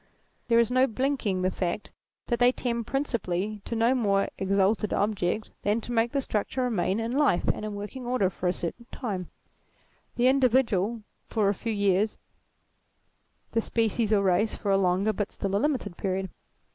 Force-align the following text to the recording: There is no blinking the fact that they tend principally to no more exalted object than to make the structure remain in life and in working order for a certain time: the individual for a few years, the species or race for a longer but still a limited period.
There 0.47 0.57
is 0.57 0.71
no 0.71 0.87
blinking 0.87 1.43
the 1.43 1.51
fact 1.51 1.91
that 2.25 2.39
they 2.39 2.51
tend 2.51 2.87
principally 2.87 3.61
to 3.65 3.75
no 3.75 3.93
more 3.93 4.29
exalted 4.39 4.93
object 4.93 5.51
than 5.61 5.79
to 5.81 5.91
make 5.91 6.11
the 6.11 6.21
structure 6.21 6.63
remain 6.63 6.99
in 6.99 7.11
life 7.11 7.47
and 7.49 7.63
in 7.63 7.75
working 7.75 8.07
order 8.07 8.31
for 8.31 8.47
a 8.47 8.51
certain 8.53 8.87
time: 8.91 9.29
the 10.15 10.25
individual 10.27 11.03
for 11.27 11.49
a 11.49 11.53
few 11.53 11.71
years, 11.71 12.17
the 13.51 13.61
species 13.61 14.11
or 14.11 14.23
race 14.23 14.55
for 14.55 14.71
a 14.71 14.75
longer 14.79 15.13
but 15.13 15.31
still 15.31 15.55
a 15.55 15.61
limited 15.61 15.97
period. 15.97 16.31